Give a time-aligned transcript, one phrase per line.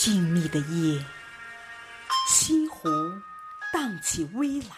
[0.00, 1.04] 静谧的夜，
[2.26, 2.88] 西湖
[3.70, 4.70] 荡起微澜，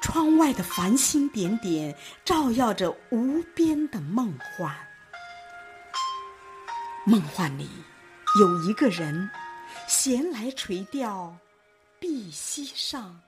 [0.00, 4.72] 窗外的繁星点点，照耀着无边的梦幻。
[7.04, 7.68] 梦幻里
[8.38, 9.28] 有一个人，
[9.88, 11.36] 闲来垂钓
[11.98, 13.20] 碧溪上，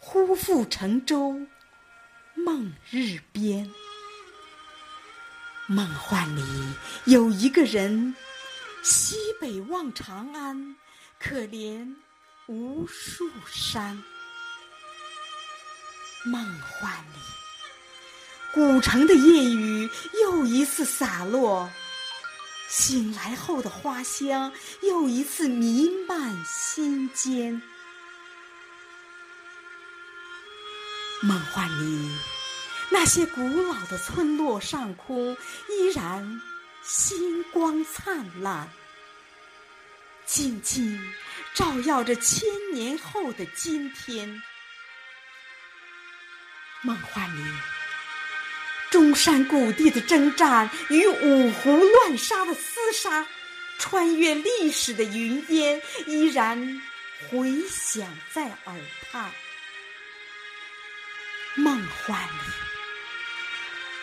[0.00, 1.36] 忽复乘舟
[2.34, 3.70] 梦日边。
[5.68, 6.42] 梦幻里
[7.04, 8.16] 有一个人，
[8.82, 10.76] 西北望长安，
[11.20, 11.94] 可怜
[12.46, 14.02] 无数山。
[16.24, 17.18] 梦幻里，
[18.52, 19.88] 古城的夜雨
[20.20, 21.70] 又一次洒落，
[22.68, 27.62] 醒来后的花香又一次弥漫心间。
[31.20, 32.10] 梦幻里。
[32.90, 35.34] 那些古老的村落上空
[35.70, 36.42] 依然
[36.82, 38.68] 星光灿烂，
[40.26, 41.00] 静静
[41.54, 44.42] 照耀着千年后的今天。
[46.82, 47.44] 梦幻里，
[48.90, 53.24] 中山故地的征战与五湖乱沙的厮杀，
[53.78, 56.82] 穿越历史的云烟，依然
[57.30, 58.80] 回响在耳
[59.12, 59.30] 畔。
[61.54, 62.52] 梦幻里。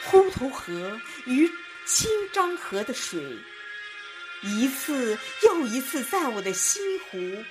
[0.06, 1.52] 滹沱河与
[1.90, 3.20] 清漳河的水，
[4.44, 7.44] 一次又一次在我的心湖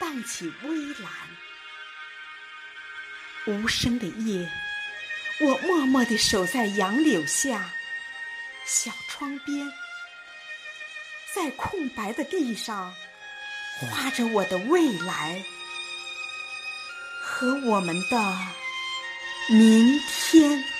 [0.00, 1.10] 荡起微澜。
[3.46, 4.50] 无声的夜，
[5.40, 7.70] 我默默地守在杨柳下，
[8.66, 9.72] 小窗边，
[11.32, 12.92] 在空白的地上
[13.78, 15.44] 画着我的未来
[17.22, 18.36] 和我们的
[19.48, 20.79] 明天。